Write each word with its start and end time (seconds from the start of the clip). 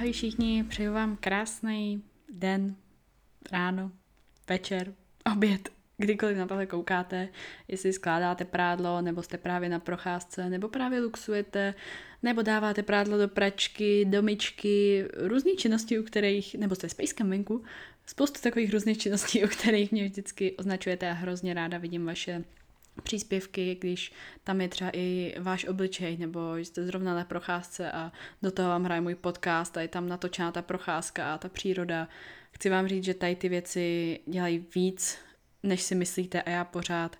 Ahoj 0.00 0.12
všichni, 0.12 0.64
přeju 0.68 0.92
vám 0.92 1.16
krásný 1.16 2.02
den, 2.32 2.76
ráno, 3.52 3.92
večer, 4.48 4.94
oběd, 5.32 5.68
kdykoliv 5.96 6.36
na 6.36 6.46
tohle 6.46 6.66
koukáte, 6.66 7.28
jestli 7.68 7.92
skládáte 7.92 8.44
prádlo, 8.44 9.02
nebo 9.02 9.22
jste 9.22 9.38
právě 9.38 9.68
na 9.68 9.78
procházce, 9.78 10.50
nebo 10.50 10.68
právě 10.68 11.00
luxujete, 11.00 11.74
nebo 12.22 12.42
dáváte 12.42 12.82
prádlo 12.82 13.18
do 13.18 13.28
pračky, 13.28 14.04
do 14.04 14.22
myčky, 14.22 15.04
různé 15.16 15.52
činnosti, 15.52 15.98
u 15.98 16.02
kterých, 16.02 16.54
nebo 16.54 16.74
jste 16.74 16.88
s 16.88 16.94
pejskem 16.94 17.30
venku, 17.30 17.64
spoustu 18.06 18.40
takových 18.42 18.72
různých 18.72 18.98
činností, 18.98 19.44
u 19.44 19.48
kterých 19.48 19.92
mě 19.92 20.04
vždycky 20.04 20.56
označujete 20.56 21.10
a 21.10 21.12
hrozně 21.12 21.54
ráda 21.54 21.78
vidím 21.78 22.06
vaše 22.06 22.44
příspěvky, 23.00 23.76
když 23.80 24.12
tam 24.44 24.60
je 24.60 24.68
třeba 24.68 24.90
i 24.94 25.34
váš 25.40 25.64
obličej, 25.64 26.16
nebo 26.16 26.56
jste 26.56 26.84
zrovna 26.84 27.14
na 27.14 27.24
procházce 27.24 27.92
a 27.92 28.12
do 28.42 28.50
toho 28.50 28.68
vám 28.68 28.84
hraje 28.84 29.00
můj 29.00 29.14
podcast 29.14 29.76
a 29.76 29.80
je 29.80 29.88
tam 29.88 30.08
natočená 30.08 30.52
ta 30.52 30.62
procházka 30.62 31.34
a 31.34 31.38
ta 31.38 31.48
příroda. 31.48 32.08
Chci 32.52 32.70
vám 32.70 32.88
říct, 32.88 33.04
že 33.04 33.14
tady 33.14 33.36
ty 33.36 33.48
věci 33.48 34.18
dělají 34.26 34.64
víc, 34.74 35.18
než 35.62 35.82
si 35.82 35.94
myslíte 35.94 36.42
a 36.42 36.50
já 36.50 36.64
pořád 36.64 37.16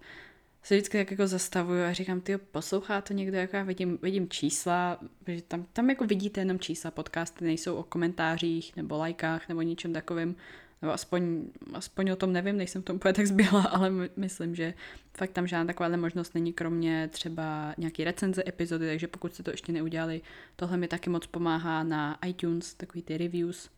se 0.62 0.74
vždycky 0.74 0.98
tak 0.98 1.10
jako 1.10 1.26
zastavuju 1.26 1.82
a 1.82 1.92
říkám, 1.92 2.20
ty 2.20 2.38
poslouchá 2.38 3.00
to 3.00 3.12
někdo, 3.12 3.36
jako 3.36 3.56
já 3.56 3.62
vidím, 3.62 3.98
vidím 4.02 4.28
čísla, 4.28 4.98
že 5.26 5.42
tam, 5.42 5.66
tam 5.72 5.90
jako 5.90 6.04
vidíte 6.04 6.40
jenom 6.40 6.58
čísla, 6.58 6.90
podcasty 6.90 7.44
nejsou 7.44 7.74
o 7.74 7.82
komentářích 7.82 8.76
nebo 8.76 8.96
lajkách 8.98 9.48
nebo 9.48 9.62
ničem 9.62 9.92
takovým, 9.92 10.36
nebo 10.82 10.92
aspoň, 10.92 11.44
aspoň 11.74 12.10
o 12.10 12.16
tom 12.16 12.32
nevím, 12.32 12.56
nejsem 12.56 12.82
v 12.82 12.84
tom 12.84 12.96
úplně 12.96 13.14
tak 13.14 13.26
zběla, 13.26 13.62
ale 13.62 13.90
myslím, 14.16 14.54
že 14.54 14.74
fakt 15.14 15.32
tam 15.32 15.46
žádná 15.46 15.66
taková 15.66 15.96
možnost 15.96 16.34
není, 16.34 16.52
kromě 16.52 17.08
třeba 17.12 17.74
nějaký 17.78 18.04
recenze 18.04 18.42
epizody, 18.46 18.86
takže 18.86 19.08
pokud 19.08 19.34
jste 19.34 19.42
to 19.42 19.50
ještě 19.50 19.72
neudělali, 19.72 20.20
tohle 20.56 20.76
mi 20.76 20.88
taky 20.88 21.10
moc 21.10 21.26
pomáhá 21.26 21.82
na 21.82 22.18
iTunes, 22.26 22.74
takový 22.74 23.02
ty 23.02 23.18
reviews, 23.18 23.70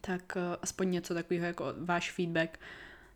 tak 0.00 0.36
uh, 0.36 0.42
aspoň 0.62 0.90
něco 0.90 1.14
takového 1.14 1.46
jako 1.46 1.64
váš 1.78 2.12
feedback. 2.12 2.58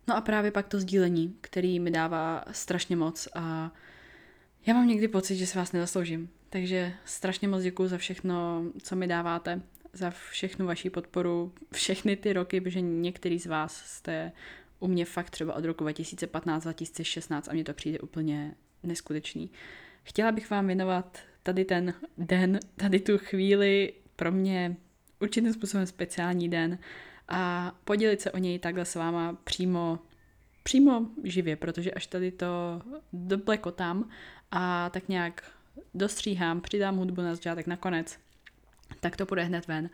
No 0.07 0.15
a 0.15 0.21
právě 0.21 0.51
pak 0.51 0.67
to 0.67 0.79
sdílení, 0.79 1.35
který 1.41 1.79
mi 1.79 1.91
dává 1.91 2.43
strašně 2.51 2.95
moc 2.95 3.27
a 3.35 3.71
já 4.65 4.73
mám 4.73 4.87
někdy 4.87 5.07
pocit, 5.07 5.35
že 5.35 5.47
se 5.47 5.59
vás 5.59 5.71
nezasloužím. 5.71 6.29
Takže 6.49 6.93
strašně 7.05 7.47
moc 7.47 7.63
děkuji 7.63 7.87
za 7.87 7.97
všechno, 7.97 8.63
co 8.83 8.95
mi 8.95 9.07
dáváte 9.07 9.61
za 9.93 10.09
všechnu 10.09 10.65
vaši 10.65 10.89
podporu, 10.89 11.53
všechny 11.73 12.15
ty 12.15 12.33
roky, 12.33 12.61
protože 12.61 12.81
některý 12.81 13.39
z 13.39 13.45
vás 13.45 13.75
jste 13.85 14.31
u 14.79 14.87
mě 14.87 15.05
fakt 15.05 15.29
třeba 15.29 15.53
od 15.53 15.65
roku 15.65 15.83
2015-2016 15.83 17.41
a 17.49 17.53
mně 17.53 17.63
to 17.63 17.73
přijde 17.73 17.99
úplně 17.99 18.55
neskutečný. 18.83 19.51
Chtěla 20.03 20.31
bych 20.31 20.49
vám 20.49 20.67
věnovat 20.67 21.19
tady 21.43 21.65
ten 21.65 21.93
den, 22.17 22.59
tady 22.75 22.99
tu 22.99 23.17
chvíli, 23.17 23.93
pro 24.15 24.31
mě 24.31 24.75
určitým 25.19 25.53
způsobem 25.53 25.85
speciální 25.85 26.49
den 26.49 26.77
a 27.27 27.71
podělit 27.83 28.21
se 28.21 28.31
o 28.31 28.37
něj 28.37 28.59
takhle 28.59 28.85
s 28.85 28.95
váma 28.95 29.37
přímo, 29.43 29.99
přímo 30.63 31.07
živě, 31.23 31.55
protože 31.55 31.91
až 31.91 32.07
tady 32.07 32.31
to 32.31 32.81
doplekotám 33.13 34.09
a 34.51 34.89
tak 34.89 35.09
nějak 35.09 35.51
dostříhám, 35.93 36.61
přidám 36.61 36.97
hudbu 36.97 37.21
na 37.21 37.35
začátek 37.35 37.67
nakonec, 37.67 38.17
tak 38.99 39.17
to 39.17 39.25
půjde 39.25 39.43
hned 39.43 39.67
ven. 39.67 39.89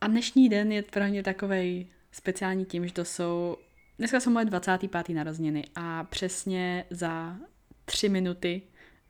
A 0.00 0.06
dnešní 0.06 0.48
den 0.48 0.72
je 0.72 0.82
pro 0.82 1.04
mě 1.04 1.22
takový 1.22 1.90
speciální 2.12 2.64
tím, 2.64 2.86
že 2.86 2.92
to 2.92 3.04
jsou, 3.04 3.56
dneska 3.98 4.20
jsou 4.20 4.30
moje 4.30 4.44
25. 4.44 5.08
narozeniny 5.08 5.64
a 5.74 6.04
přesně 6.04 6.84
za 6.90 7.36
tři 7.84 8.08
minuty 8.08 8.62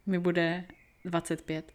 mi 0.07 0.19
bude 0.19 0.65
25. 1.05 1.73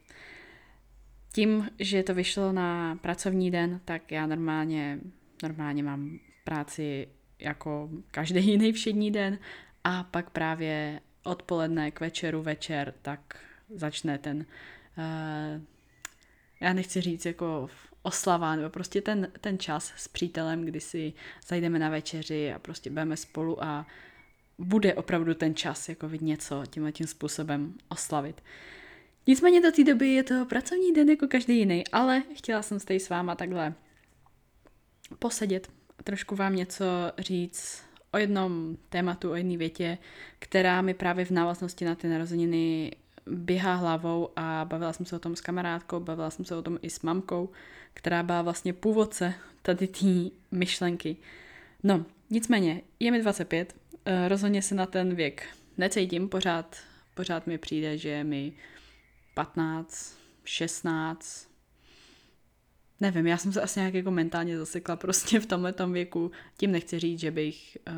Tím, 1.34 1.70
že 1.80 2.04
to 2.04 2.14
vyšlo 2.14 2.52
na 2.52 2.96
pracovní 2.96 3.52
den, 3.52 3.82
tak 3.86 4.12
já 4.12 4.28
normálně, 4.28 5.00
normálně 5.44 5.84
mám 5.84 6.20
práci 6.44 7.08
jako 7.40 7.90
každý 8.12 8.48
jiný 8.48 8.72
všední 8.72 9.12
den 9.12 9.40
a 9.84 10.04
pak 10.04 10.30
právě 10.30 11.02
odpoledne 11.24 11.92
k 11.92 12.00
večeru, 12.00 12.42
večer, 12.42 12.94
tak 13.02 13.36
začne 13.76 14.18
ten 14.18 14.38
uh, 14.38 15.62
já 16.60 16.74
nechci 16.74 17.02
říct 17.02 17.26
jako 17.26 17.70
oslava, 18.02 18.56
nebo 18.56 18.70
prostě 18.70 19.02
ten, 19.02 19.32
ten 19.42 19.60
čas 19.60 19.94
s 19.96 20.08
přítelem, 20.08 20.66
kdy 20.66 20.80
si 20.80 21.14
zajdeme 21.48 21.80
na 21.80 21.90
večeři 21.90 22.54
a 22.54 22.60
prostě 22.60 22.90
budeme 22.90 23.18
spolu 23.18 23.64
a 23.64 23.88
bude 24.58 24.94
opravdu 24.94 25.34
ten 25.34 25.56
čas 25.56 25.90
jako 25.90 26.10
vidět 26.10 26.26
něco 26.26 26.64
tímhle 26.70 26.92
tím 26.92 27.08
způsobem 27.08 27.74
oslavit. 27.90 28.42
Nicméně 29.28 29.62
do 29.62 29.72
té 29.72 29.84
doby 29.84 30.08
je 30.08 30.24
to 30.24 30.46
pracovní 30.46 30.94
den 30.94 31.10
jako 31.10 31.28
každý 31.28 31.58
jiný, 31.58 31.84
ale 31.92 32.24
chtěla 32.36 32.62
jsem 32.62 32.80
tady 32.80 33.00
s 33.00 33.10
váma 33.10 33.36
takhle 33.36 33.74
posedět 35.20 35.70
a 36.00 36.04
trošku 36.04 36.36
vám 36.36 36.56
něco 36.56 36.86
říct 37.18 37.84
o 38.12 38.18
jednom 38.18 38.78
tématu, 38.90 39.32
o 39.32 39.36
jedné 39.36 39.58
větě, 39.58 39.98
která 40.40 40.82
mi 40.82 40.94
právě 40.94 41.26
v 41.26 41.32
návaznosti 41.32 41.86
na 41.86 41.96
ty 41.96 42.08
narozeniny 42.08 42.92
běhá 43.30 43.76
hlavou 43.76 44.30
a 44.36 44.66
bavila 44.66 44.94
jsem 44.94 45.06
se 45.06 45.16
o 45.16 45.20
tom 45.20 45.36
s 45.36 45.42
kamarádkou, 45.42 46.00
bavila 46.00 46.30
jsem 46.30 46.46
se 46.46 46.56
o 46.56 46.62
tom 46.62 46.80
i 46.82 46.90
s 46.90 47.02
mamkou, 47.02 47.50
která 47.94 48.24
byla 48.24 48.42
vlastně 48.42 48.74
původce 48.74 49.34
tady 49.62 49.88
té 49.88 50.30
myšlenky. 50.52 51.18
No, 51.84 52.06
nicméně, 52.30 52.82
je 53.00 53.12
mi 53.12 53.22
25, 53.22 53.76
eh, 54.06 54.28
rozhodně 54.28 54.62
se 54.62 54.76
na 54.76 54.86
ten 54.86 55.16
věk 55.16 55.48
necítím, 55.78 56.30
pořád, 56.30 56.78
pořád 57.16 57.48
mi 57.48 57.58
přijde, 57.58 57.98
že 57.98 58.10
je 58.10 58.24
mi 58.24 58.54
15, 59.34 60.18
16, 60.44 61.50
nevím, 63.00 63.28
já 63.28 63.38
jsem 63.38 63.54
se 63.54 63.62
asi 63.62 63.80
nějak 63.80 63.94
jako 63.94 64.12
mentálně 64.12 64.58
zasekla 64.58 64.96
prostě 64.96 65.40
v 65.40 65.46
tomhle 65.46 65.74
věku. 65.92 66.32
Tím 66.58 66.72
nechci 66.72 67.00
říct, 67.00 67.20
že 67.20 67.32
bych 67.32 67.78
uh, 67.88 67.96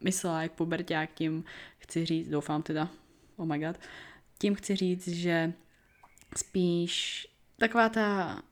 myslela 0.00 0.42
jak 0.42 0.52
puberták, 0.52 1.10
tím 1.14 1.44
chci 1.78 2.04
říct, 2.04 2.28
doufám 2.28 2.62
teda, 2.62 2.88
oh 3.36 3.46
my 3.46 3.58
god, 3.58 3.76
tím 4.44 4.54
chci 4.54 4.76
říct, 4.76 5.08
že 5.08 5.52
spíš 6.36 7.26
taková 7.58 7.88
ta 7.88 8.42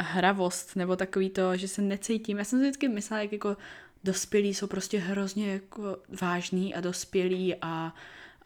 hravost, 0.00 0.76
nebo 0.76 0.96
takový 0.96 1.30
to, 1.30 1.56
že 1.56 1.68
se 1.68 1.82
necítím. 1.82 2.38
Já 2.38 2.44
jsem 2.44 2.58
si 2.58 2.62
vždycky 2.64 2.88
myslela, 2.88 3.22
jak 3.22 3.32
jako 3.32 3.56
dospělí 4.04 4.54
jsou 4.54 4.66
prostě 4.66 4.98
hrozně 4.98 5.52
jako 5.52 5.96
vážný 6.20 6.74
a 6.74 6.80
dospělí 6.80 7.54
a, 7.62 7.94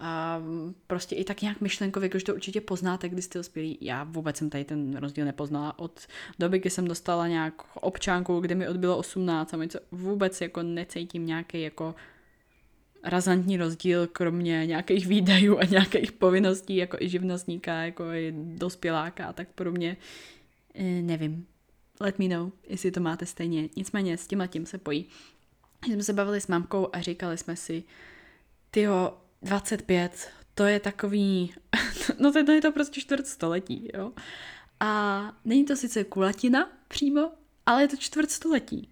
a 0.00 0.40
prostě 0.86 1.16
i 1.16 1.24
tak 1.24 1.42
nějak 1.42 1.60
myšlenkově, 1.60 2.06
jakože 2.06 2.24
to 2.24 2.34
určitě 2.34 2.60
poznáte, 2.60 3.08
když 3.08 3.24
jste 3.24 3.38
dospělí. 3.38 3.78
Já 3.80 4.04
vůbec 4.04 4.36
jsem 4.36 4.50
tady 4.50 4.64
ten 4.64 4.96
rozdíl 4.96 5.24
nepoznala 5.24 5.78
od 5.78 6.06
doby, 6.38 6.58
kdy 6.58 6.70
jsem 6.70 6.88
dostala 6.88 7.28
nějak 7.28 7.54
občánku, 7.74 8.40
kde 8.40 8.54
mi 8.54 8.68
odbylo 8.68 8.98
18 8.98 9.54
a 9.54 9.56
my 9.56 9.68
vůbec 9.92 10.40
jako 10.40 10.62
necítím 10.62 11.26
nějaký 11.26 11.62
jako 11.62 11.94
razantní 13.04 13.56
rozdíl, 13.56 14.06
kromě 14.06 14.66
nějakých 14.66 15.06
výdajů 15.06 15.58
a 15.58 15.64
nějakých 15.64 16.12
povinností, 16.12 16.76
jako 16.76 16.96
i 17.00 17.08
živnostníka, 17.08 17.74
jako 17.74 18.04
i 18.04 18.34
dospěláka 18.36 19.26
a 19.26 19.32
tak 19.32 19.48
podobně. 19.48 19.96
E, 20.74 20.82
nevím. 20.82 21.46
Let 22.00 22.18
me 22.18 22.28
know, 22.28 22.50
jestli 22.68 22.90
to 22.90 23.00
máte 23.00 23.26
stejně. 23.26 23.68
Nicméně 23.76 24.16
s 24.16 24.26
tím 24.26 24.48
tím 24.48 24.66
se 24.66 24.78
pojí. 24.78 25.06
Jsme 25.86 26.02
se 26.02 26.12
bavili 26.12 26.40
s 26.40 26.46
mamkou 26.46 26.88
a 26.92 27.00
říkali 27.00 27.38
jsme 27.38 27.56
si, 27.56 27.84
tyjo, 28.70 29.16
25, 29.42 30.30
to 30.54 30.64
je 30.64 30.80
takový, 30.80 31.54
no 32.18 32.32
to 32.32 32.52
je 32.52 32.60
to 32.60 32.72
prostě 32.72 33.00
čtvrt 33.00 33.26
století, 33.26 33.88
jo. 33.94 34.12
A 34.80 35.22
není 35.44 35.64
to 35.64 35.76
sice 35.76 36.04
kulatina 36.04 36.70
přímo, 36.88 37.32
ale 37.66 37.82
je 37.82 37.88
to 37.88 37.96
čtvrt 37.96 38.30
století. 38.30 38.88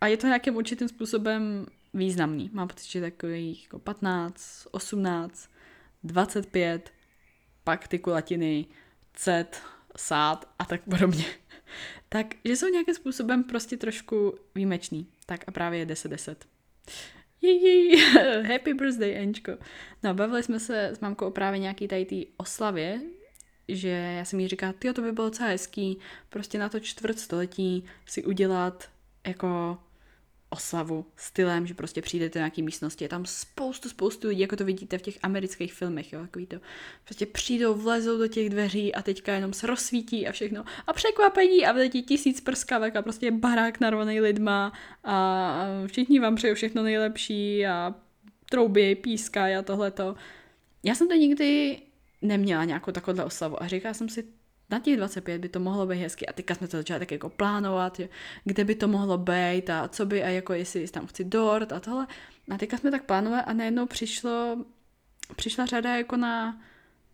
A 0.00 0.06
je 0.06 0.16
to 0.16 0.26
nějakým 0.26 0.56
určitým 0.56 0.88
způsobem 0.88 1.66
významný. 1.94 2.50
Mám 2.52 2.68
pocit, 2.68 2.90
že 2.90 3.00
takových 3.00 3.64
jako 3.64 3.78
15, 3.78 4.68
18, 4.70 5.50
25, 6.02 6.92
pak 7.64 7.88
ty 7.88 7.98
kulatiny, 7.98 8.66
cet, 9.12 9.62
sád 9.96 10.54
a 10.58 10.64
tak 10.64 10.82
podobně. 10.84 11.24
tak, 12.08 12.26
že 12.44 12.56
jsou 12.56 12.68
nějakým 12.68 12.94
způsobem 12.94 13.44
prostě 13.44 13.76
trošku 13.76 14.34
výjimečný. 14.54 15.06
Tak 15.26 15.44
a 15.46 15.50
právě 15.52 15.78
je 15.78 15.86
10-10. 15.86 16.36
Jej, 17.42 17.96
happy 18.42 18.74
birthday, 18.74 19.22
Ančko. 19.22 19.52
No, 20.02 20.14
bavili 20.14 20.42
jsme 20.42 20.60
se 20.60 20.86
s 20.86 21.00
mamkou 21.00 21.26
o 21.26 21.30
právě 21.30 21.58
nějaký 21.58 21.88
tady 21.88 22.04
tý 22.04 22.26
oslavě, 22.36 23.00
že 23.68 23.88
já 23.88 24.24
jsem 24.24 24.40
jí 24.40 24.48
říkala, 24.48 24.72
ty 24.72 24.92
to 24.92 25.02
by 25.02 25.12
bylo 25.12 25.26
docela 25.26 25.48
hezký, 25.48 25.98
prostě 26.28 26.58
na 26.58 26.68
to 26.68 26.80
čtvrt 26.80 27.18
století 27.18 27.84
si 28.06 28.24
udělat 28.24 28.90
jako 29.26 29.78
oslavu 30.50 31.06
stylem, 31.16 31.66
že 31.66 31.74
prostě 31.74 32.02
přijdete 32.02 32.38
do 32.38 32.40
nějaký 32.40 32.62
místnosti, 32.62 33.04
je 33.04 33.08
tam 33.08 33.26
spoustu, 33.26 33.88
spoustu 33.88 34.28
lidí, 34.28 34.40
jako 34.40 34.56
to 34.56 34.64
vidíte 34.64 34.98
v 34.98 35.02
těch 35.02 35.18
amerických 35.22 35.74
filmech, 35.74 36.12
jo, 36.12 36.20
takový 36.20 36.46
to, 36.46 36.56
prostě 37.04 37.26
přijdou, 37.26 37.74
vlezou 37.74 38.18
do 38.18 38.28
těch 38.28 38.50
dveří 38.50 38.94
a 38.94 39.02
teďka 39.02 39.34
jenom 39.34 39.52
se 39.52 39.66
rozsvítí 39.66 40.28
a 40.28 40.32
všechno. 40.32 40.64
A 40.86 40.92
překvapení 40.92 41.66
a 41.66 41.72
vletí 41.72 42.02
tisíc 42.02 42.40
prskavek 42.40 42.96
a 42.96 43.02
prostě 43.02 43.30
barák 43.30 43.80
narvaný 43.80 44.20
lidma. 44.20 44.72
A 45.04 45.66
všichni 45.86 46.20
vám 46.20 46.34
přejou 46.34 46.54
všechno 46.54 46.82
nejlepší 46.82 47.66
a 47.66 47.94
trouby, 48.50 48.94
píska 48.94 49.44
a 49.58 49.62
tohleto. 49.62 50.14
Já 50.82 50.94
jsem 50.94 51.08
to 51.08 51.14
nikdy 51.14 51.78
neměla 52.22 52.64
nějakou 52.64 52.92
takovou 52.92 53.24
oslavu 53.24 53.62
a 53.62 53.66
říkala 53.66 53.94
jsem 53.94 54.08
si, 54.08 54.24
na 54.70 54.78
těch 54.78 54.96
25 54.96 55.38
by 55.38 55.48
to 55.48 55.60
mohlo 55.60 55.86
být 55.86 55.98
hezky 55.98 56.26
a 56.26 56.32
teďka 56.32 56.54
jsme 56.54 56.68
to 56.68 56.76
začali 56.76 57.00
tak 57.00 57.12
jako 57.12 57.28
plánovat, 57.28 58.00
kde 58.44 58.64
by 58.64 58.74
to 58.74 58.88
mohlo 58.88 59.18
být 59.18 59.70
a 59.70 59.88
co 59.88 60.06
by 60.06 60.22
a 60.22 60.28
jako 60.28 60.52
jestli 60.52 60.88
tam 60.88 61.06
chci 61.06 61.24
dort 61.24 61.72
a 61.72 61.80
tohle. 61.80 62.06
A 62.50 62.58
teďka 62.58 62.76
jsme 62.76 62.90
tak 62.90 63.04
plánovali 63.04 63.42
a 63.42 63.52
najednou 63.52 63.86
přišlo, 63.86 64.64
přišla 65.36 65.66
řada 65.66 65.96
jako 65.96 66.16
na, 66.16 66.60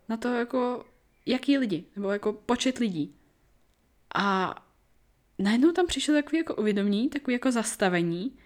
na 0.09 0.17
to 0.17 0.27
jako 0.33 0.85
jaký 1.25 1.57
lidi, 1.57 1.85
nebo 1.95 2.11
jako 2.11 2.33
počet 2.33 2.77
lidí. 2.77 3.15
A 4.15 4.55
najednou 5.39 5.71
tam 5.71 5.87
přišlo 5.87 6.13
takový 6.13 6.37
jako 6.37 6.55
uvědomění, 6.55 7.09
takový 7.09 7.33
jako 7.33 7.51
zastavení. 7.51 8.37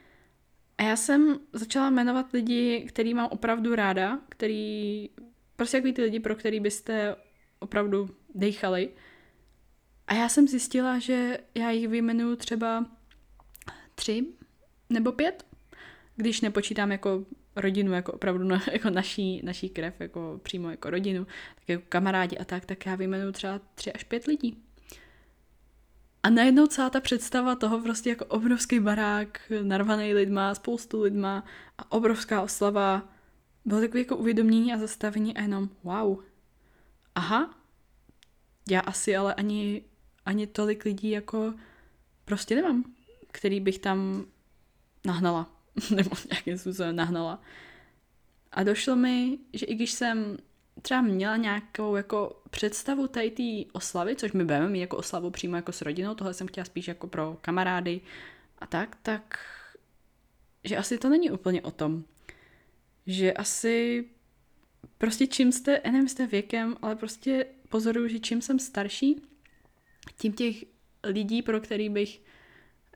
A 0.78 0.84
já 0.84 0.96
jsem 0.96 1.40
začala 1.54 1.90
jmenovat 1.90 2.32
lidi, 2.34 2.86
který 2.90 3.14
mám 3.14 3.28
opravdu 3.32 3.76
ráda, 3.76 4.20
který, 4.30 5.10
prostě 5.56 5.78
jako 5.78 5.92
ty 5.92 6.02
lidi, 6.02 6.20
pro 6.20 6.36
který 6.36 6.60
byste 6.60 7.16
opravdu 7.62 8.10
dechali. 8.36 8.90
A 10.08 10.14
já 10.14 10.30
jsem 10.30 10.48
zjistila, 10.48 11.00
že 11.00 11.38
já 11.56 11.72
jich 11.72 11.88
vyjmenuju 11.88 12.36
třeba 12.36 12.86
tři 13.96 14.26
nebo 14.90 15.12
pět, 15.12 15.46
když 16.16 16.42
nepočítám 16.42 16.92
jako 16.92 17.26
rodinu, 17.56 17.94
jako 17.94 18.12
opravdu 18.12 18.44
na, 18.44 18.62
jako 18.72 18.90
naší, 18.90 19.42
naší 19.46 19.70
krev, 19.70 19.94
jako 20.00 20.40
přímo 20.44 20.70
jako 20.70 20.90
rodinu, 20.90 21.26
tak 21.56 21.70
jako 21.70 21.84
kamarádi 21.90 22.38
a 22.38 22.46
tak, 22.46 22.66
tak 22.66 22.86
já 22.86 22.96
vyjmenuju 22.96 23.32
třeba 23.32 23.62
tři 23.76 23.94
až 23.94 24.04
pět 24.04 24.26
lidí. 24.26 24.64
A 26.24 26.30
najednou 26.30 26.68
celá 26.68 26.90
ta 26.90 27.02
představa 27.02 27.56
toho 27.56 27.82
prostě 27.82 28.10
jako 28.10 28.26
obrovský 28.26 28.80
barák, 28.80 29.52
narvaný 29.62 30.14
lidma, 30.14 30.56
spoustu 30.56 31.02
lidma 31.02 31.44
a 31.78 31.92
obrovská 31.92 32.42
oslava, 32.42 33.10
bylo 33.66 33.80
takové 33.80 34.00
jako 34.00 34.18
uvědomění 34.18 34.74
a 34.74 34.78
zastavení 34.78 35.38
a 35.38 35.42
jenom 35.42 35.70
wow. 35.84 36.24
Aha, 37.16 37.56
já 38.70 38.80
asi 38.80 39.16
ale 39.16 39.34
ani, 39.34 39.84
ani 40.26 40.48
tolik 40.48 40.86
lidí 40.86 41.10
jako 41.10 41.54
prostě 42.26 42.56
nemám, 42.56 42.84
který 43.32 43.60
bych 43.60 43.80
tam 43.80 44.26
nahnala, 45.06 45.50
nebo 45.96 46.10
nějakým 46.32 46.58
způsobem 46.58 46.96
nahnala. 46.96 47.42
A 48.52 48.64
došlo 48.64 48.96
mi, 48.96 49.38
že 49.54 49.66
i 49.66 49.76
když 49.76 49.92
jsem 49.92 50.38
třeba 50.82 51.02
měla 51.02 51.38
nějakou 51.38 51.96
jako 51.96 52.42
představu 52.50 53.08
tady 53.08 53.32
té 53.32 53.72
oslavy, 53.74 54.16
což 54.16 54.32
my 54.32 54.44
budeme 54.44 54.70
mít 54.70 54.80
jako 54.80 54.98
oslavu 54.98 55.32
přímo 55.32 55.56
jako 55.56 55.72
s 55.72 55.82
rodinou, 55.82 56.16
tohle 56.16 56.34
jsem 56.34 56.48
chtěla 56.48 56.66
spíš 56.66 56.88
jako 56.88 57.08
pro 57.08 57.38
kamarády 57.42 58.02
a 58.60 58.68
tak, 58.68 58.98
tak 59.02 59.40
že 60.64 60.78
asi 60.78 60.98
to 60.98 61.10
není 61.10 61.32
úplně 61.32 61.62
o 61.62 61.72
tom. 61.72 62.04
Že 63.06 63.34
asi 63.34 64.06
prostě 64.98 65.28
čím 65.28 65.52
jste, 65.52 65.82
nevím, 65.86 66.08
jste 66.08 66.28
věkem, 66.28 66.78
ale 66.82 66.96
prostě 66.96 67.46
pozoruju, 67.70 68.08
že 68.08 68.20
čím 68.20 68.42
jsem 68.42 68.60
starší, 68.60 69.22
tím 70.18 70.34
těch 70.34 70.56
lidí, 71.04 71.42
pro 71.42 71.60
který 71.60 71.90
bych 71.90 72.22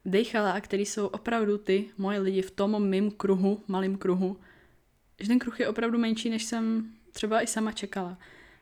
dechala 0.05 0.51
a 0.51 0.61
který 0.61 0.85
jsou 0.85 1.07
opravdu 1.07 1.57
ty 1.57 1.89
moje 1.97 2.19
lidi 2.19 2.41
v 2.41 2.51
tom 2.51 2.89
mým 2.89 3.11
kruhu, 3.11 3.63
malým 3.67 3.97
kruhu, 3.97 4.37
že 5.19 5.27
ten 5.27 5.39
kruh 5.39 5.59
je 5.59 5.67
opravdu 5.67 5.97
menší, 5.97 6.29
než 6.29 6.43
jsem 6.43 6.91
třeba 7.11 7.41
i 7.41 7.47
sama 7.47 7.71
čekala. 7.71 8.17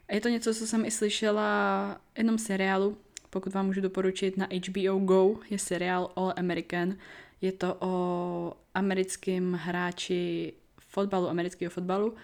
A 0.08 0.16
je 0.16 0.22
to 0.22 0.30
něco, 0.30 0.54
co 0.54 0.68
jsem 0.68 0.86
i 0.86 0.92
slyšela 0.92 2.02
v 2.14 2.18
jednom 2.18 2.38
seriálu, 2.38 2.98
pokud 3.30 3.54
vám 3.54 3.66
můžu 3.66 3.82
doporučit, 3.82 4.38
na 4.38 4.48
HBO 4.68 5.00
Go 5.00 5.40
je 5.50 5.60
seriál 5.60 6.12
All 6.16 6.34
American. 6.38 6.98
Je 7.42 7.52
to 7.52 7.78
o 7.80 8.54
americkém 8.74 9.54
hráči 9.54 10.54
fotbalu, 10.80 11.30
amerického 11.30 11.70
fotbalu. 11.70 12.16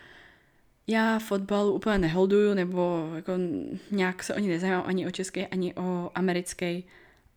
Já 0.89 1.19
fotbal 1.19 1.67
úplně 1.67 1.97
neholduju, 1.97 2.53
nebo 2.53 3.11
jako 3.15 3.31
nějak 3.91 4.23
se 4.23 4.35
o 4.35 4.39
ní 4.39 4.47
nezajímám 4.47 4.83
ani 4.85 5.07
o 5.07 5.11
český, 5.11 5.47
ani 5.47 5.73
o 5.75 6.11
americký, 6.15 6.85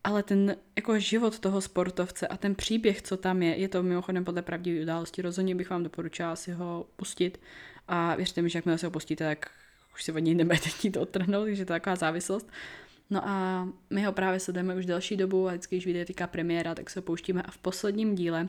ale 0.03 0.23
ten 0.23 0.55
jako 0.75 0.99
život 0.99 1.39
toho 1.39 1.61
sportovce 1.61 2.27
a 2.27 2.37
ten 2.37 2.55
příběh, 2.55 3.01
co 3.01 3.17
tam 3.17 3.43
je, 3.43 3.55
je 3.57 3.67
to 3.67 3.83
mimochodem 3.83 4.25
podle 4.25 4.41
pravdivé 4.41 4.83
události, 4.83 5.21
rozhodně 5.21 5.55
bych 5.55 5.69
vám 5.69 5.83
doporučila 5.83 6.35
si 6.35 6.51
ho 6.51 6.85
pustit 6.95 7.41
a 7.87 8.15
věřte 8.15 8.41
mi, 8.41 8.49
že 8.49 8.57
jakmile 8.57 8.77
se 8.77 8.87
ho 8.87 8.91
pustíte, 8.91 9.23
tak 9.23 9.51
už 9.93 10.03
si 10.03 10.11
od 10.11 10.19
něj 10.19 10.35
nebudete 10.35 10.69
chtít 10.79 10.97
odtrhnout, 10.97 11.45
takže 11.45 11.65
to 11.65 11.73
je 11.73 11.79
taková 11.79 11.95
závislost. 11.95 12.49
No 13.09 13.27
a 13.27 13.67
my 13.89 14.03
ho 14.03 14.13
právě 14.13 14.39
sledujeme 14.39 14.75
už 14.75 14.85
delší 14.85 15.17
dobu 15.17 15.47
a 15.47 15.51
vždycky, 15.51 15.75
když 15.75 15.85
vyjde 15.85 16.05
týká 16.05 16.27
premiéra, 16.27 16.75
tak 16.75 16.89
se 16.89 16.99
ho 16.99 17.03
pouštíme 17.03 17.41
a 17.41 17.51
v 17.51 17.57
posledním 17.57 18.15
díle 18.15 18.47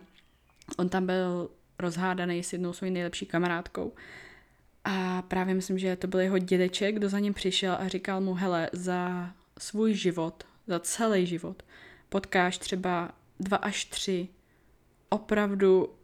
on 0.79 0.89
tam 0.89 1.07
byl 1.07 1.51
rozhádaný 1.79 2.43
s 2.43 2.53
jednou 2.53 2.73
svou 2.73 2.91
nejlepší 2.91 3.27
kamarádkou. 3.27 3.93
A 4.85 5.23
právě 5.23 5.55
myslím, 5.55 5.79
že 5.79 5.97
to 5.97 6.07
byl 6.07 6.21
jeho 6.21 6.39
dědeček, 6.39 6.95
kdo 6.95 7.09
za 7.09 7.19
ním 7.19 7.35
přišel 7.35 7.77
a 7.81 7.89
říkal 7.89 8.21
mu, 8.21 8.35
hele, 8.35 8.71
za 8.73 9.31
svůj 9.59 9.95
život, 9.95 10.45
za 10.67 10.81
celý 10.81 11.27
život, 11.27 11.63
potkáš 12.09 12.59
třeba 12.59 13.11
dva 13.41 13.57
až 13.57 13.85
tři 13.85 14.29
opravdu 15.09 15.95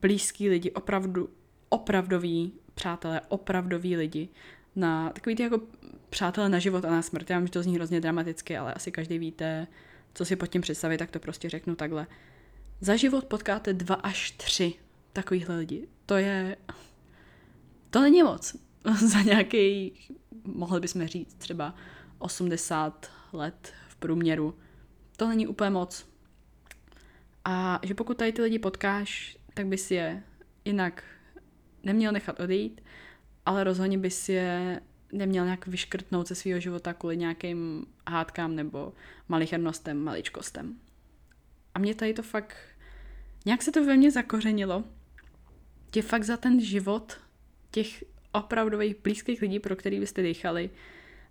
blízký 0.00 0.48
lidi, 0.48 0.70
opravdu 0.70 1.28
opravdoví 1.68 2.52
přátelé, 2.74 3.20
opravdoví 3.28 3.96
lidi, 3.96 4.28
na 4.76 5.10
takový 5.10 5.36
ty 5.36 5.42
jako 5.42 5.60
přátelé 6.10 6.48
na 6.48 6.58
život 6.58 6.84
a 6.84 6.90
na 6.90 7.02
smrt. 7.02 7.30
Já 7.30 7.38
vím, 7.38 7.46
že 7.46 7.52
to 7.52 7.62
zní 7.62 7.74
hrozně 7.74 8.00
dramaticky, 8.00 8.56
ale 8.56 8.74
asi 8.74 8.92
každý 8.92 9.18
víte, 9.18 9.66
co 10.14 10.24
si 10.24 10.36
pod 10.36 10.46
tím 10.46 10.62
představit, 10.62 10.98
tak 10.98 11.10
to 11.10 11.20
prostě 11.20 11.48
řeknu 11.48 11.74
takhle. 11.74 12.06
Za 12.80 12.96
život 12.96 13.24
potkáte 13.24 13.72
dva 13.72 13.94
až 13.94 14.30
tři 14.30 14.74
takovýchhle 15.12 15.56
lidi. 15.56 15.88
To 16.06 16.16
je... 16.16 16.56
To 17.92 18.00
není 18.00 18.22
moc. 18.22 18.56
Za 19.06 19.22
nějaký, 19.22 19.92
mohli 20.44 20.80
bychom 20.80 21.06
říct, 21.06 21.34
třeba 21.34 21.74
80 22.18 23.10
let 23.32 23.72
v 23.88 23.96
průměru. 23.96 24.54
To 25.16 25.28
není 25.28 25.46
úplně 25.46 25.70
moc. 25.70 26.06
A 27.44 27.80
že 27.82 27.94
pokud 27.94 28.16
tady 28.16 28.32
ty 28.32 28.42
lidi 28.42 28.58
potkáš, 28.58 29.38
tak 29.54 29.66
bys 29.66 29.90
je 29.90 30.22
jinak 30.64 31.04
neměl 31.82 32.12
nechat 32.12 32.40
odejít, 32.40 32.80
ale 33.46 33.64
rozhodně 33.64 33.98
bys 33.98 34.28
je 34.28 34.80
neměl 35.12 35.44
nějak 35.44 35.66
vyškrtnout 35.66 36.28
ze 36.28 36.34
svého 36.34 36.60
života 36.60 36.94
kvůli 36.94 37.16
nějakým 37.16 37.86
hádkám 38.08 38.56
nebo 38.56 38.92
malichernostem, 39.28 40.04
maličkostem. 40.04 40.78
A 41.74 41.78
mě 41.78 41.94
tady 41.94 42.14
to 42.14 42.22
fakt, 42.22 42.56
nějak 43.46 43.62
se 43.62 43.72
to 43.72 43.84
ve 43.84 43.96
mně 43.96 44.10
zakořenilo, 44.10 44.84
že 45.94 46.02
fakt 46.02 46.24
za 46.24 46.36
ten 46.36 46.60
život 46.60 47.21
těch 47.72 48.04
opravdových 48.32 48.96
blízkých 49.02 49.42
lidí, 49.42 49.58
pro 49.58 49.76
který 49.76 50.00
byste 50.00 50.22
dýchali, 50.22 50.70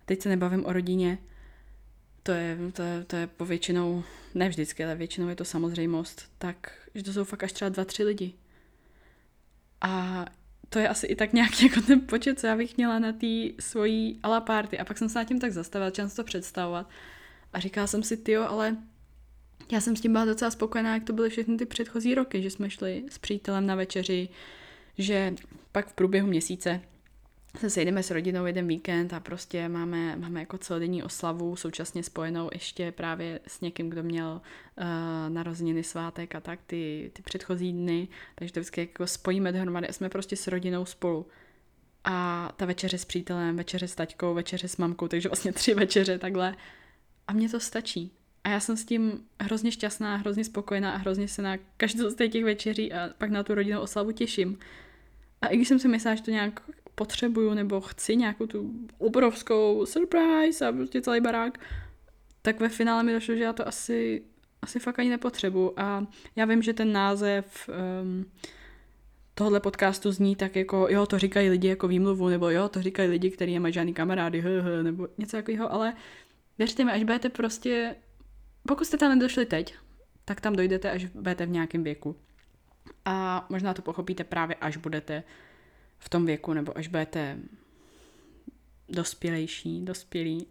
teď 0.05 0.21
se 0.21 0.29
nebavím 0.29 0.65
o 0.65 0.73
rodině, 0.73 1.17
to 2.23 2.31
je, 2.31 2.57
to 2.73 2.81
je, 2.81 3.03
to 3.03 3.15
je 3.15 3.27
povětšinou, 3.27 4.03
ne 4.35 4.49
vždycky, 4.49 4.85
ale 4.85 4.95
většinou 4.95 5.27
je 5.27 5.35
to 5.35 5.45
samozřejmost, 5.45 6.31
tak, 6.37 6.73
že 6.95 7.03
to 7.03 7.13
jsou 7.13 7.23
fakt 7.23 7.43
až 7.43 7.51
třeba 7.51 7.69
dva, 7.69 7.85
tři 7.85 8.03
lidi. 8.03 8.33
A 9.81 10.25
to 10.69 10.79
je 10.79 10.89
asi 10.89 11.07
i 11.07 11.15
tak 11.15 11.33
nějaký 11.33 11.65
jako 11.69 11.81
ten 11.81 12.01
počet, 12.01 12.39
co 12.39 12.47
já 12.47 12.55
bych 12.55 12.77
měla 12.77 12.99
na 12.99 13.11
té 13.11 13.27
svojí 13.59 14.19
ala 14.23 14.41
party. 14.41 14.79
A 14.79 14.85
pak 14.85 14.97
jsem 14.97 15.09
se 15.09 15.19
nad 15.19 15.25
tím 15.25 15.39
tak 15.39 15.51
zastavila, 15.51 15.89
začala 15.89 16.09
to 16.09 16.23
představovat. 16.23 16.89
A 17.53 17.59
říkala 17.59 17.87
jsem 17.87 18.03
si, 18.03 18.17
tyjo, 18.17 18.43
ale 18.43 18.77
já 19.71 19.81
jsem 19.81 19.95
s 19.95 20.01
tím 20.01 20.11
byla 20.11 20.25
docela 20.25 20.51
spokojená, 20.51 20.93
jak 20.93 21.03
to 21.03 21.13
byly 21.13 21.29
všechny 21.29 21.57
ty 21.57 21.65
předchozí 21.65 22.15
roky, 22.15 22.41
že 22.41 22.49
jsme 22.49 22.69
šli 22.69 23.03
s 23.09 23.17
přítelem 23.17 23.67
na 23.67 23.75
večeři, 23.75 24.29
že 24.97 25.33
pak 25.71 25.87
v 25.87 25.93
průběhu 25.93 26.27
měsíce 26.27 26.81
se 27.57 27.69
sejdeme 27.69 28.03
s 28.03 28.11
rodinou 28.11 28.45
jeden 28.45 28.67
víkend 28.67 29.13
a 29.13 29.19
prostě 29.19 29.69
máme, 29.69 30.15
máme 30.15 30.39
jako 30.39 30.57
celodenní 30.57 31.03
oslavu, 31.03 31.55
současně 31.55 32.03
spojenou 32.03 32.49
ještě 32.53 32.91
právě 32.91 33.39
s 33.47 33.61
někým, 33.61 33.89
kdo 33.89 34.03
měl 34.03 34.41
uh, 34.41 34.83
narozeniny 35.29 35.83
svátek 35.83 36.35
a 36.35 36.39
tak 36.39 36.59
ty, 36.67 37.11
ty 37.13 37.21
předchozí 37.21 37.71
dny, 37.71 38.07
takže 38.35 38.53
to 38.53 38.59
vždycky 38.59 38.81
jako 38.81 39.07
spojíme 39.07 39.51
dohromady 39.51 39.87
a 39.87 39.93
jsme 39.93 40.09
prostě 40.09 40.35
s 40.35 40.47
rodinou 40.47 40.85
spolu. 40.85 41.27
A 42.03 42.49
ta 42.57 42.65
večeře 42.65 42.97
s 42.97 43.05
přítelem, 43.05 43.57
večeře 43.57 43.87
s 43.87 43.95
taťkou, 43.95 44.33
večeře 44.33 44.67
s 44.67 44.77
mamkou, 44.77 45.07
takže 45.07 45.29
vlastně 45.29 45.53
tři 45.53 45.73
večeře 45.73 46.17
takhle. 46.17 46.55
A 47.27 47.33
mně 47.33 47.49
to 47.49 47.59
stačí. 47.59 48.11
A 48.43 48.49
já 48.49 48.59
jsem 48.59 48.77
s 48.77 48.85
tím 48.85 49.23
hrozně 49.41 49.71
šťastná, 49.71 50.15
hrozně 50.15 50.43
spokojená 50.43 50.91
a 50.91 50.97
hrozně 50.97 51.27
se 51.27 51.41
na 51.41 51.57
každou 51.77 52.09
z 52.09 52.15
těch 52.15 52.43
večeří 52.43 52.93
a 52.93 53.09
pak 53.17 53.29
na 53.29 53.43
tu 53.43 53.55
rodinnou 53.55 53.81
oslavu 53.81 54.11
těším. 54.11 54.59
A 55.41 55.47
i 55.47 55.55
když 55.55 55.67
jsem 55.67 55.79
si 55.79 55.87
myslela, 55.87 56.15
že 56.15 56.23
to 56.23 56.31
nějak 56.31 56.61
potřebuju 56.95 57.53
nebo 57.53 57.81
chci 57.81 58.15
nějakou 58.15 58.47
tu 58.47 58.73
obrovskou 58.97 59.85
surprise 59.85 60.67
a 60.67 60.71
prostě 60.71 61.01
celý 61.01 61.21
barák, 61.21 61.59
tak 62.41 62.59
ve 62.59 62.69
finále 62.69 63.03
mi 63.03 63.13
došlo, 63.13 63.35
že 63.35 63.43
já 63.43 63.53
to 63.53 63.67
asi, 63.67 64.23
asi 64.61 64.79
fakt 64.79 64.99
ani 64.99 65.09
nepotřebuju. 65.09 65.73
A 65.77 66.07
já 66.35 66.45
vím, 66.45 66.61
že 66.61 66.73
ten 66.73 66.91
název 66.91 67.69
um, 68.03 68.25
tohle 69.35 69.59
podcastu 69.59 70.11
zní 70.11 70.35
tak 70.35 70.55
jako, 70.55 70.87
jo, 70.89 71.05
to 71.05 71.19
říkají 71.19 71.49
lidi 71.49 71.67
jako 71.67 71.87
výmluvu, 71.87 72.29
nebo 72.29 72.49
jo, 72.49 72.69
to 72.69 72.81
říkají 72.81 73.09
lidi, 73.09 73.31
kteří 73.31 73.53
nemají 73.53 73.73
žádný 73.73 73.93
kamarády, 73.93 74.41
hl, 74.41 74.83
nebo 74.83 75.07
něco 75.17 75.37
takového, 75.37 75.73
ale 75.73 75.93
věřte 76.57 76.85
mi, 76.85 76.91
až 76.91 77.03
budete 77.03 77.29
prostě, 77.29 77.95
pokud 78.67 78.85
jste 78.85 78.97
tam 78.97 79.09
nedošli 79.09 79.45
teď, 79.45 79.75
tak 80.25 80.41
tam 80.41 80.55
dojdete, 80.55 80.91
až 80.91 81.05
budete 81.05 81.45
v 81.45 81.49
nějakém 81.49 81.83
věku. 81.83 82.15
A 83.05 83.45
možná 83.49 83.73
to 83.73 83.81
pochopíte 83.81 84.23
právě, 84.23 84.55
až 84.55 84.77
budete 84.77 85.23
v 85.99 86.09
tom 86.09 86.25
věku, 86.25 86.53
nebo 86.53 86.77
až 86.77 86.87
budete 86.87 87.37
dospělejší, 88.89 89.85
dospělí, 89.85 90.47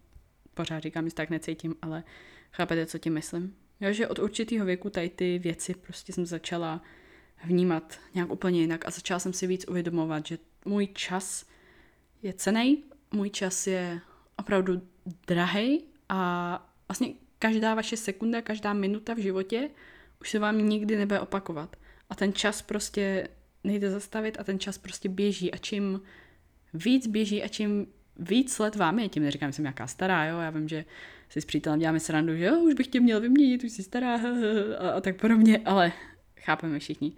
pořád 0.55 0.81
říkám, 0.81 1.09
že 1.09 1.15
tak 1.15 1.31
necítím, 1.31 1.75
ale 1.83 2.05
chápete, 2.53 2.87
co 2.87 2.99
tím 2.99 3.13
myslím. 3.15 3.57
Jo, 3.81 3.93
že 3.93 4.09
od 4.09 4.19
určitého 4.19 4.67
věku 4.67 4.91
tady 4.91 5.09
ty 5.09 5.39
věci 5.39 5.75
prostě 5.75 6.13
jsem 6.13 6.27
začala 6.27 6.83
vnímat 7.45 7.99
nějak 8.15 8.31
úplně 8.31 8.61
jinak 8.61 8.89
a 8.89 8.91
začala 8.91 9.21
jsem 9.21 9.33
si 9.33 9.47
víc 9.47 9.69
uvědomovat, 9.69 10.27
že 10.27 10.39
můj 10.65 10.87
čas 10.87 11.47
je 12.23 12.33
cený, 12.33 12.85
můj 13.11 13.31
čas 13.31 13.67
je 13.67 14.01
opravdu 14.37 14.83
drahý 15.27 15.85
a 16.09 16.73
vlastně 16.89 17.15
každá 17.41 17.75
vaše 17.75 17.97
sekunda, 17.97 18.43
každá 18.43 18.73
minuta 18.73 19.15
v 19.15 19.19
životě 19.19 19.71
už 20.21 20.31
se 20.31 20.39
vám 20.39 20.69
nikdy 20.69 20.97
nebude 20.97 21.21
opakovat. 21.21 21.77
A 22.11 22.15
ten 22.15 22.33
čas 22.33 22.63
prostě 22.63 23.29
nejde 23.65 23.91
zastavit 23.91 24.37
a 24.41 24.45
ten 24.45 24.59
čas 24.59 24.79
prostě 24.79 25.09
běží 25.09 25.53
a 25.53 25.57
čím 25.57 26.01
víc 26.75 27.07
běží 27.07 27.43
a 27.43 27.49
čím 27.49 27.87
víc 28.17 28.59
let 28.59 28.77
vám 28.77 28.99
je, 28.99 29.09
tím 29.09 29.23
neříkám, 29.23 29.49
že 29.49 29.53
jsem 29.53 29.63
nějaká 29.63 29.87
stará, 29.87 30.25
jo, 30.25 30.39
já 30.39 30.51
vím, 30.51 30.69
že 30.69 30.85
si 31.29 31.41
s 31.41 31.45
přítelem 31.45 31.81
děláme 31.81 32.01
srandu, 32.01 32.37
že 32.37 32.45
jo, 32.45 32.61
už 32.61 32.75
bych 32.75 32.87
tě 32.87 33.01
měl 33.01 33.21
vyměnit, 33.21 33.65
už 33.65 33.73
jsi 33.73 33.83
stará 33.83 34.15
a, 34.79 34.91
a 34.91 35.01
tak 35.01 35.21
podobně, 35.21 35.59
ale 35.65 35.93
chápeme 36.37 36.79
všichni. 36.79 37.13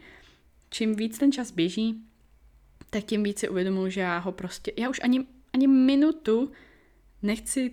Čím 0.71 0.95
víc 0.95 1.19
ten 1.19 1.33
čas 1.33 1.51
běží, 1.51 2.05
tak 2.91 3.05
tím 3.05 3.23
víc 3.23 3.39
si 3.39 3.49
uvědomuji, 3.49 3.91
že 3.91 4.01
já 4.01 4.19
ho 4.19 4.33
prostě, 4.33 4.73
já 4.77 4.89
už 4.89 5.01
ani, 5.03 5.27
ani 5.53 5.67
minutu 5.67 6.53
nechci 7.23 7.73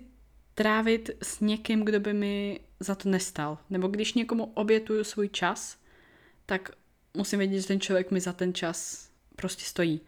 trávit 0.60 1.10
s 1.24 1.40
někým, 1.40 1.86
kdo 1.86 2.00
by 2.00 2.14
mi 2.14 2.60
za 2.80 2.96
to 2.96 3.10
nestal. 3.10 3.58
Nebo 3.70 3.88
když 3.88 4.14
někomu 4.14 4.52
obětuju 4.54 5.04
svůj 5.04 5.30
čas, 5.30 5.78
tak 6.46 6.72
musím 7.18 7.40
vědět, 7.40 7.62
že 7.62 7.68
ten 7.68 7.80
člověk 7.80 8.12
mi 8.12 8.20
za 8.20 8.34
ten 8.34 8.54
čas 8.54 9.10
prostě 9.36 9.64
stojí. 9.64 10.02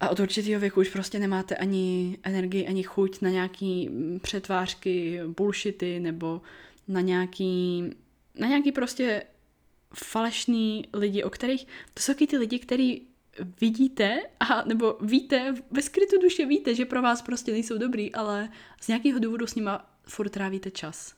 A 0.00 0.08
od 0.08 0.20
určitého 0.20 0.60
věku 0.60 0.80
už 0.80 0.88
prostě 0.88 1.18
nemáte 1.18 1.56
ani 1.56 2.18
energii, 2.22 2.66
ani 2.66 2.82
chuť 2.82 3.20
na 3.20 3.30
nějaký 3.30 3.90
přetvářky, 4.22 5.20
bullshity, 5.26 6.00
nebo 6.00 6.42
na 6.88 7.00
nějaký, 7.00 7.84
na 8.34 8.48
nějaký 8.48 8.72
prostě 8.72 9.22
falešný 9.94 10.88
lidi, 10.92 11.22
o 11.22 11.30
kterých, 11.30 11.66
to 11.94 12.02
jsou 12.02 12.14
ty 12.14 12.36
lidi, 12.36 12.58
který 12.58 13.00
vidíte, 13.60 14.20
a, 14.40 14.64
nebo 14.64 14.98
víte, 15.00 15.54
ve 15.70 15.82
skrytu 15.82 16.20
duše 16.22 16.46
víte, 16.46 16.74
že 16.74 16.84
pro 16.84 17.02
vás 17.02 17.22
prostě 17.22 17.52
nejsou 17.52 17.78
dobrý, 17.78 18.14
ale 18.14 18.48
z 18.80 18.88
nějakého 18.88 19.18
důvodu 19.18 19.46
s 19.46 19.54
nima 19.54 19.90
furt 20.08 20.28
trávíte 20.28 20.70
čas. 20.70 21.14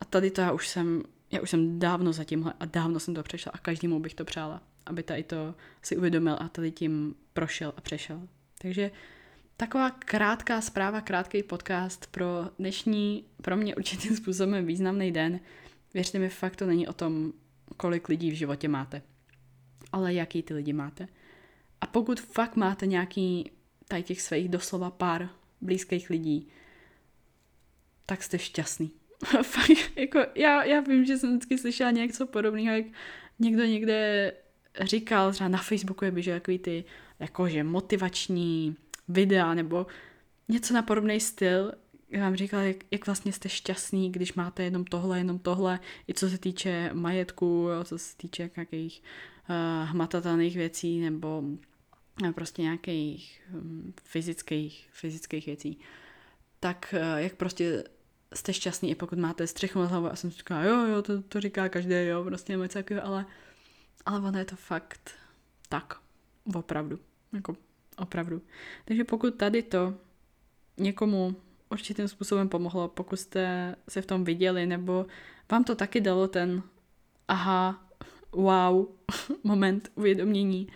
A 0.00 0.04
tady 0.04 0.30
to 0.30 0.40
já 0.40 0.52
už 0.52 0.68
jsem, 0.68 1.02
já 1.30 1.40
už 1.40 1.50
jsem 1.50 1.78
dávno 1.78 2.12
za 2.12 2.24
tímhle 2.24 2.54
a 2.60 2.64
dávno 2.64 3.00
jsem 3.00 3.14
to 3.14 3.22
přešla 3.22 3.52
a 3.54 3.58
každému 3.58 4.00
bych 4.00 4.14
to 4.14 4.24
přála, 4.24 4.62
aby 4.86 5.02
tady 5.02 5.22
to 5.22 5.54
si 5.82 5.96
uvědomil 5.96 6.36
a 6.40 6.48
tady 6.48 6.70
tím 6.70 7.14
prošel 7.32 7.72
a 7.76 7.80
přešel. 7.80 8.28
Takže 8.58 8.90
taková 9.56 9.90
krátká 9.90 10.60
zpráva, 10.60 11.00
krátký 11.00 11.42
podcast 11.42 12.06
pro 12.06 12.50
dnešní, 12.58 13.24
pro 13.42 13.56
mě 13.56 13.76
určitým 13.76 14.16
způsobem 14.16 14.66
významný 14.66 15.12
den. 15.12 15.40
Věřte 15.94 16.18
mi, 16.18 16.28
fakt 16.28 16.56
to 16.56 16.66
není 16.66 16.88
o 16.88 16.92
tom, 16.92 17.32
kolik 17.76 18.08
lidí 18.08 18.30
v 18.30 18.34
životě 18.34 18.68
máte, 18.68 19.02
ale 19.92 20.14
jaký 20.14 20.42
ty 20.42 20.54
lidi 20.54 20.72
máte. 20.72 21.08
A 21.80 21.86
pokud 21.86 22.20
fakt 22.20 22.56
máte 22.56 22.86
nějaký 22.86 23.50
tady 23.88 24.02
těch 24.02 24.22
svých 24.22 24.48
doslova 24.48 24.90
pár 24.90 25.28
blízkých 25.60 26.10
lidí, 26.10 26.48
tak 28.06 28.22
jste 28.22 28.38
šťastný. 28.38 28.90
fakt, 29.42 29.96
jako 29.96 30.18
já, 30.34 30.64
já 30.64 30.80
vím, 30.80 31.04
že 31.04 31.18
jsem 31.18 31.30
vždycky 31.30 31.58
slyšela 31.58 31.90
něco 31.90 32.26
podobného, 32.26 32.76
jak 32.76 32.86
někdo 33.38 33.64
někde 33.64 34.32
říkal, 34.80 35.32
třeba 35.32 35.48
na 35.48 35.58
Facebooku 35.58 36.04
je 36.04 36.22
že 36.22 36.32
takový 36.32 36.58
ty 36.58 36.84
jakože 37.18 37.64
motivační 37.64 38.76
videa 39.08 39.54
nebo 39.54 39.86
něco 40.48 40.74
na 40.74 40.82
podobný 40.82 41.20
styl, 41.20 41.72
vám 42.20 42.36
říkala, 42.36 42.62
jak, 42.62 42.76
jak 42.90 43.06
vlastně 43.06 43.32
jste 43.32 43.48
šťastný, 43.48 44.12
když 44.12 44.34
máte 44.34 44.62
jenom 44.62 44.84
tohle, 44.84 45.18
jenom 45.18 45.38
tohle, 45.38 45.80
i 46.08 46.14
co 46.14 46.28
se 46.30 46.38
týče 46.38 46.90
majetku, 46.92 47.44
jo, 47.44 47.84
co 47.84 47.98
se 47.98 48.16
týče 48.16 48.50
nějakých 48.56 49.02
uh, 49.48 49.88
hmatatelných 49.88 50.56
věcí 50.56 51.00
nebo 51.00 51.40
uh, 52.22 52.32
prostě 52.32 52.62
nějakých 52.62 53.42
um, 53.54 53.94
fyzických, 54.02 54.88
fyzických 54.92 55.46
věcí. 55.46 55.78
Tak 56.60 56.94
uh, 56.98 57.18
jak 57.18 57.34
prostě 57.34 57.84
jste 58.34 58.52
šťastný, 58.52 58.90
i 58.90 58.94
pokud 58.94 59.18
máte 59.18 59.46
střechu 59.46 59.78
nad 59.78 59.90
hlavou. 59.90 60.06
A 60.06 60.16
jsem 60.16 60.30
říkala, 60.30 60.62
jo, 60.62 60.86
jo, 60.86 61.02
to, 61.02 61.22
to 61.22 61.40
říká 61.40 61.68
každý, 61.68 61.94
jo, 61.94 62.24
prostě 62.24 62.56
něco 62.56 62.78
takového, 62.78 63.06
ale, 63.06 63.26
ale 64.06 64.20
ono 64.20 64.38
je 64.38 64.44
to 64.44 64.56
fakt 64.56 65.10
tak, 65.68 66.00
opravdu, 66.54 66.98
jako 67.32 67.56
opravdu. 67.96 68.42
Takže 68.84 69.04
pokud 69.04 69.34
tady 69.34 69.62
to 69.62 69.94
někomu 70.76 71.36
určitým 71.70 72.08
způsobem 72.08 72.48
pomohlo, 72.48 72.88
pokud 72.88 73.16
jste 73.16 73.74
se 73.88 74.02
v 74.02 74.06
tom 74.06 74.24
viděli, 74.24 74.66
nebo 74.66 75.06
vám 75.50 75.64
to 75.64 75.74
taky 75.74 76.00
dalo 76.00 76.28
ten 76.28 76.62
aha, 77.28 77.86
wow 78.32 78.86
moment 79.44 79.90
uvědomění, 79.94 80.68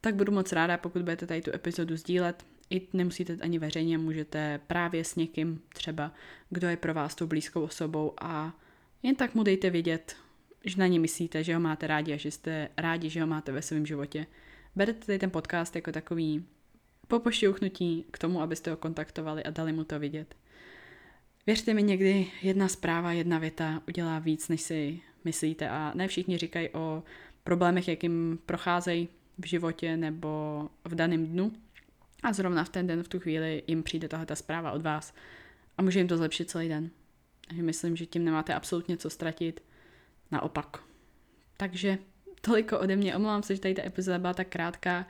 tak 0.00 0.14
budu 0.14 0.32
moc 0.32 0.52
ráda, 0.52 0.78
pokud 0.78 1.02
budete 1.02 1.26
tady 1.26 1.42
tu 1.42 1.54
epizodu 1.54 1.96
sdílet. 1.96 2.44
I 2.70 2.88
nemusíte 2.92 3.36
ani 3.40 3.58
veřejně, 3.58 3.98
můžete 3.98 4.60
právě 4.66 5.04
s 5.04 5.16
někým 5.16 5.62
třeba, 5.74 6.12
kdo 6.50 6.68
je 6.68 6.76
pro 6.76 6.94
vás 6.94 7.14
tou 7.14 7.26
blízkou 7.26 7.62
osobou 7.62 8.12
a 8.20 8.56
jen 9.02 9.14
tak 9.14 9.34
mu 9.34 9.42
dejte 9.42 9.70
vědět, 9.70 10.16
že 10.64 10.78
na 10.78 10.86
ně 10.86 11.00
myslíte, 11.00 11.44
že 11.44 11.54
ho 11.54 11.60
máte 11.60 11.86
rádi 11.86 12.12
a 12.12 12.16
že 12.16 12.30
jste 12.30 12.68
rádi, 12.76 13.10
že 13.10 13.20
ho 13.20 13.26
máte 13.26 13.52
ve 13.52 13.62
svém 13.62 13.86
životě. 13.86 14.26
Berete 14.76 15.06
tady 15.06 15.18
ten 15.18 15.30
podcast 15.30 15.76
jako 15.76 15.92
takový 15.92 16.44
popošťouchnutí 17.08 18.04
k 18.10 18.18
tomu, 18.18 18.40
abyste 18.40 18.70
ho 18.70 18.76
kontaktovali 18.76 19.44
a 19.44 19.50
dali 19.50 19.72
mu 19.72 19.84
to 19.84 19.98
vidět. 19.98 20.34
Věřte 21.46 21.74
mi, 21.74 21.82
někdy 21.82 22.30
jedna 22.42 22.68
zpráva, 22.68 23.12
jedna 23.12 23.38
věta 23.38 23.82
udělá 23.88 24.18
víc, 24.18 24.48
než 24.48 24.60
si 24.60 25.00
myslíte 25.24 25.68
a 25.68 25.92
ne 25.94 26.08
všichni 26.08 26.38
říkají 26.38 26.68
o 26.68 27.02
problémech, 27.44 27.88
jakým 27.88 28.38
procházejí 28.46 29.08
v 29.38 29.46
životě 29.46 29.96
nebo 29.96 30.62
v 30.84 30.94
daném 30.94 31.26
dnu 31.26 31.52
a 32.22 32.32
zrovna 32.32 32.64
v 32.64 32.68
ten 32.68 32.86
den, 32.86 33.02
v 33.02 33.08
tu 33.08 33.20
chvíli 33.20 33.62
jim 33.66 33.82
přijde 33.82 34.08
tahle 34.08 34.26
ta 34.26 34.34
zpráva 34.36 34.72
od 34.72 34.82
vás 34.82 35.14
a 35.78 35.82
může 35.82 36.00
jim 36.00 36.08
to 36.08 36.16
zlepšit 36.16 36.50
celý 36.50 36.68
den. 36.68 36.90
Takže 37.48 37.62
myslím, 37.62 37.96
že 37.96 38.06
tím 38.06 38.24
nemáte 38.24 38.54
absolutně 38.54 38.96
co 38.96 39.10
ztratit, 39.10 39.62
naopak. 40.30 40.76
Takže 41.56 41.98
toliko 42.40 42.78
ode 42.78 42.96
mě, 42.96 43.16
omlouvám 43.16 43.42
se, 43.42 43.54
že 43.54 43.60
tady 43.60 43.74
ta 43.74 43.84
epizoda 43.84 44.18
byla 44.18 44.34
tak 44.34 44.48
krátká, 44.48 45.06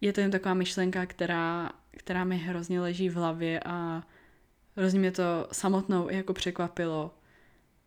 je 0.00 0.12
to 0.12 0.20
jen 0.20 0.30
taková 0.30 0.54
myšlenka, 0.54 1.06
která, 1.06 1.72
která 1.90 2.24
mi 2.24 2.36
hrozně 2.36 2.80
leží 2.80 3.08
v 3.08 3.14
hlavě 3.14 3.60
a 3.64 4.02
hrozně 4.76 4.98
mě 5.00 5.12
to 5.12 5.48
samotnou 5.52 6.10
jako 6.10 6.32
překvapilo 6.32 7.14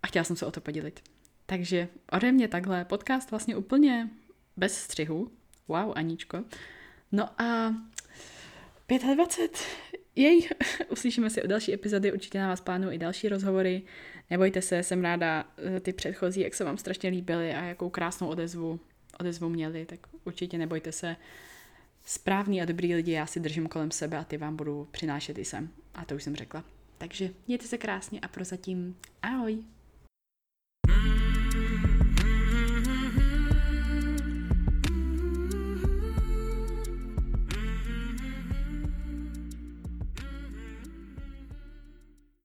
a 0.03 0.07
chtěla 0.07 0.23
jsem 0.23 0.35
se 0.35 0.45
o 0.45 0.51
to 0.51 0.61
podělit. 0.61 0.99
Takže 1.45 1.87
ode 2.11 2.31
mě 2.31 2.47
takhle 2.47 2.85
podcast 2.85 3.31
vlastně 3.31 3.55
úplně 3.55 4.09
bez 4.57 4.77
střihu. 4.77 5.31
Wow, 5.67 5.91
Aničko. 5.95 6.43
No 7.11 7.41
a 7.41 7.75
25. 9.15 9.59
Jej, 10.15 10.49
uslyšíme 10.89 11.29
si 11.29 11.43
o 11.43 11.47
další 11.47 11.73
epizody, 11.73 12.13
určitě 12.13 12.39
na 12.39 12.47
vás 12.47 12.61
plánuju 12.61 12.91
i 12.91 12.97
další 12.97 13.29
rozhovory. 13.29 13.81
Nebojte 14.29 14.61
se, 14.61 14.83
jsem 14.83 15.01
ráda, 15.01 15.45
eh, 15.57 15.79
ty 15.79 15.93
předchozí, 15.93 16.41
jak 16.41 16.53
se 16.53 16.63
vám 16.63 16.77
strašně 16.77 17.09
líbily 17.09 17.53
a 17.53 17.63
jakou 17.63 17.89
krásnou 17.89 18.27
odezvu, 18.27 18.79
odezvu 19.19 19.49
měli, 19.49 19.85
tak 19.85 19.99
určitě 20.23 20.57
nebojte 20.57 20.91
se 20.91 21.15
správný 22.05 22.61
a 22.61 22.65
dobrý 22.65 22.95
lidi 22.95 23.11
já 23.11 23.25
si 23.25 23.39
držím 23.39 23.67
kolem 23.67 23.91
sebe 23.91 24.17
a 24.17 24.23
ty 24.23 24.37
vám 24.37 24.55
budu 24.55 24.87
přinášet 24.91 25.37
i 25.37 25.45
sem. 25.45 25.69
A 25.93 26.05
to 26.05 26.15
už 26.15 26.23
jsem 26.23 26.35
řekla. 26.35 26.63
Takže 26.97 27.29
mějte 27.47 27.67
se 27.67 27.77
krásně 27.77 28.19
a 28.19 28.27
prozatím 28.27 28.95
ahoj! 29.21 29.63